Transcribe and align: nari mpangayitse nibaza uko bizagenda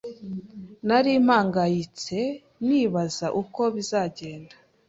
nari 0.87 1.11
mpangayitse 1.25 2.19
nibaza 2.67 3.27
uko 3.41 3.61
bizagenda 3.75 4.53